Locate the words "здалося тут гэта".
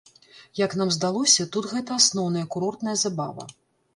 0.95-1.99